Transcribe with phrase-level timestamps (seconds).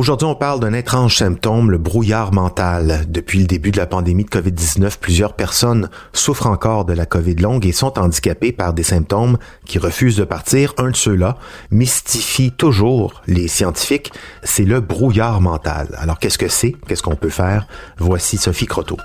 [0.00, 3.04] Aujourd'hui, on parle d'un étrange symptôme, le brouillard mental.
[3.06, 7.34] Depuis le début de la pandémie de COVID-19, plusieurs personnes souffrent encore de la COVID
[7.34, 9.36] longue et sont handicapées par des symptômes
[9.66, 10.72] qui refusent de partir.
[10.78, 11.36] Un de ceux-là
[11.70, 14.10] mystifie toujours les scientifiques,
[14.42, 15.94] c'est le brouillard mental.
[15.98, 16.74] Alors, qu'est-ce que c'est?
[16.88, 17.66] Qu'est-ce qu'on peut faire?
[17.98, 18.96] Voici Sophie Croteau.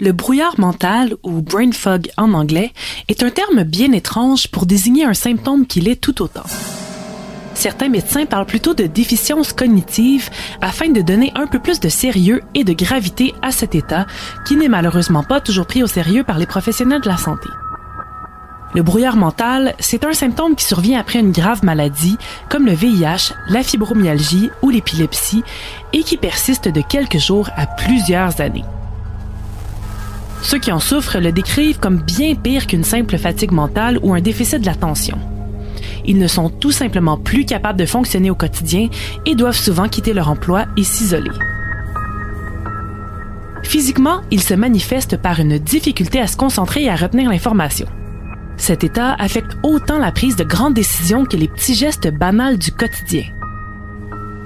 [0.00, 2.72] Le brouillard mental, ou brain fog en anglais,
[3.08, 6.46] est un terme bien étrange pour désigner un symptôme qui l'est tout autant.
[7.58, 12.40] Certains médecins parlent plutôt de déficience cognitive afin de donner un peu plus de sérieux
[12.54, 14.06] et de gravité à cet état
[14.46, 17.48] qui n'est malheureusement pas toujours pris au sérieux par les professionnels de la santé.
[18.76, 22.16] Le brouillard mental, c'est un symptôme qui survient après une grave maladie
[22.48, 25.42] comme le VIH, la fibromyalgie ou l'épilepsie
[25.92, 28.64] et qui persiste de quelques jours à plusieurs années.
[30.42, 34.20] Ceux qui en souffrent le décrivent comme bien pire qu'une simple fatigue mentale ou un
[34.20, 35.18] déficit de l'attention.
[36.08, 38.88] Ils ne sont tout simplement plus capables de fonctionner au quotidien
[39.26, 41.30] et doivent souvent quitter leur emploi et s'isoler.
[43.62, 47.86] Physiquement, ils se manifestent par une difficulté à se concentrer et à retenir l'information.
[48.56, 52.72] Cet état affecte autant la prise de grandes décisions que les petits gestes banals du
[52.72, 53.24] quotidien.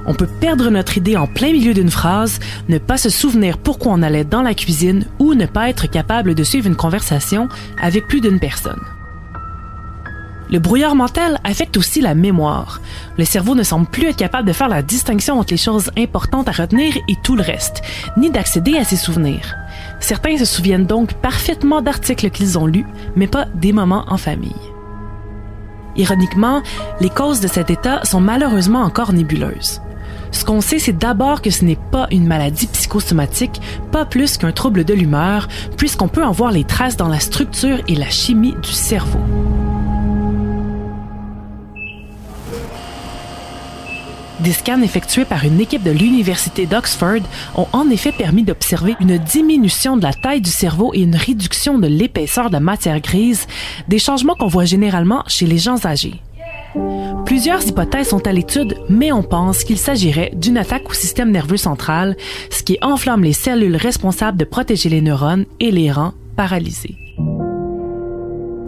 [0.05, 3.93] On peut perdre notre idée en plein milieu d'une phrase, ne pas se souvenir pourquoi
[3.93, 7.49] on allait dans la cuisine ou ne pas être capable de suivre une conversation
[7.81, 8.81] avec plus d'une personne.
[10.50, 12.80] Le brouillard mental affecte aussi la mémoire.
[13.16, 16.48] Le cerveau ne semble plus être capable de faire la distinction entre les choses importantes
[16.48, 17.82] à retenir et tout le reste,
[18.16, 19.54] ni d'accéder à ses souvenirs.
[20.00, 22.86] Certains se souviennent donc parfaitement d'articles qu'ils ont lus,
[23.16, 24.53] mais pas des moments en famille.
[25.97, 26.62] Ironiquement,
[27.00, 29.80] les causes de cet état sont malheureusement encore nébuleuses.
[30.32, 33.60] Ce qu'on sait, c'est d'abord que ce n'est pas une maladie psychosomatique,
[33.91, 37.78] pas plus qu'un trouble de l'humeur, puisqu'on peut en voir les traces dans la structure
[37.86, 39.20] et la chimie du cerveau.
[44.42, 47.20] Des scans effectués par une équipe de l'Université d'Oxford
[47.54, 51.78] ont en effet permis d'observer une diminution de la taille du cerveau et une réduction
[51.78, 53.47] de l'épaisseur de la matière grise,
[53.86, 56.20] des changements qu'on voit généralement chez les gens âgés.
[57.25, 61.56] Plusieurs hypothèses sont à l'étude, mais on pense qu'il s'agirait d'une attaque au système nerveux
[61.56, 62.16] central,
[62.50, 66.97] ce qui enflamme les cellules responsables de protéger les neurones et les rend paralysés.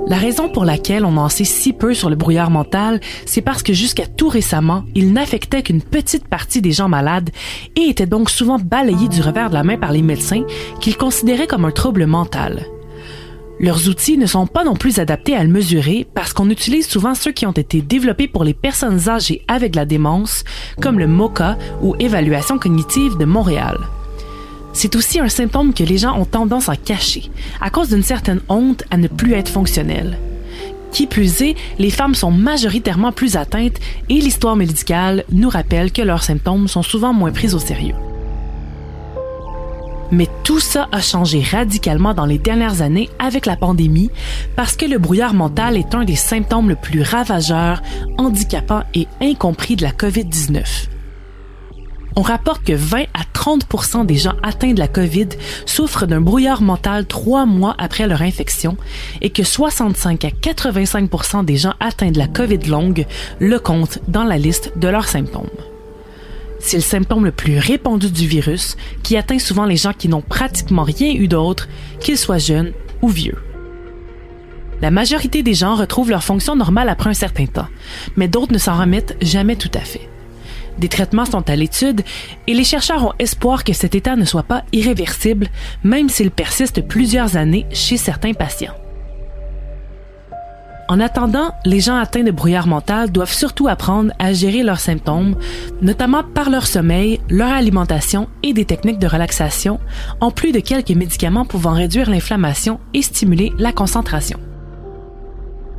[0.06, 3.62] La raison pour laquelle on en sait si peu sur le brouillard mental, c'est parce
[3.62, 7.30] que jusqu'à tout récemment, il n'affectait qu'une petite partie des gens malades
[7.74, 10.44] et était donc souvent balayé du revers de la main par les médecins
[10.80, 12.66] qu'ils considéraient comme un trouble mental.
[13.60, 17.14] Leurs outils ne sont pas non plus adaptés à le mesurer parce qu'on utilise souvent
[17.14, 20.44] ceux qui ont été développés pour les personnes âgées avec la démence,
[20.82, 23.78] comme le MOCA ou Évaluation cognitive de Montréal.
[24.74, 27.30] C'est aussi un symptôme que les gens ont tendance à cacher,
[27.60, 30.18] à cause d'une certaine honte à ne plus être fonctionnelle.
[30.92, 36.02] Qui plus est, les femmes sont majoritairement plus atteintes et l'histoire médicale nous rappelle que
[36.02, 37.94] leurs symptômes sont souvent moins pris au sérieux.
[40.10, 44.10] Mais tout ça a changé radicalement dans les dernières années avec la pandémie
[44.54, 47.80] parce que le brouillard mental est un des symptômes le plus ravageurs,
[48.18, 50.88] handicapants et incompris de la COVID-19.
[52.16, 55.30] On rapporte que 20 à 30% des gens atteints de la COVID
[55.66, 58.76] souffrent d'un brouillard mental trois mois après leur infection
[59.20, 63.06] et que 65 à 85% des gens atteints de la COVID longue
[63.40, 65.50] le comptent dans la liste de leurs symptômes.
[66.60, 70.22] C'est le symptôme le plus répandu du virus qui atteint souvent les gens qui n'ont
[70.22, 71.68] pratiquement rien eu d'autre,
[72.00, 72.72] qu'ils soient jeunes
[73.02, 73.36] ou vieux.
[74.80, 77.68] La majorité des gens retrouvent leur fonction normale après un certain temps,
[78.16, 80.08] mais d'autres ne s'en remettent jamais tout à fait.
[80.78, 82.02] Des traitements sont à l'étude
[82.46, 85.48] et les chercheurs ont espoir que cet état ne soit pas irréversible,
[85.82, 88.74] même s'il persiste plusieurs années chez certains patients.
[90.86, 95.34] En attendant, les gens atteints de brouillard mental doivent surtout apprendre à gérer leurs symptômes,
[95.80, 99.80] notamment par leur sommeil, leur alimentation et des techniques de relaxation,
[100.20, 104.38] en plus de quelques médicaments pouvant réduire l'inflammation et stimuler la concentration.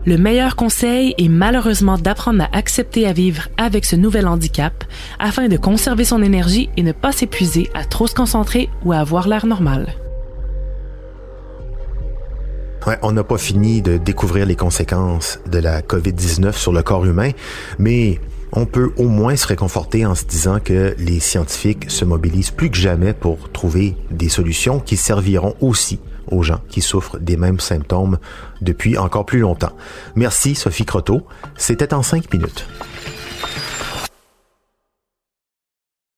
[0.07, 4.83] Le meilleur conseil est malheureusement d'apprendre à accepter à vivre avec ce nouvel handicap
[5.17, 8.97] afin de conserver son énergie et ne pas s'épuiser à trop se concentrer ou à
[8.97, 9.95] avoir l'air normal.
[12.85, 17.05] Ouais, on n'a pas fini de découvrir les conséquences de la COVID-19 sur le corps
[17.05, 17.31] humain,
[17.79, 18.19] mais
[18.51, 22.69] on peut au moins se réconforter en se disant que les scientifiques se mobilisent plus
[22.69, 25.99] que jamais pour trouver des solutions qui serviront aussi
[26.35, 28.17] aux gens qui souffrent des mêmes symptômes
[28.61, 29.73] depuis encore plus longtemps.
[30.15, 31.25] Merci Sophie Croteau.
[31.57, 32.67] C'était en cinq minutes.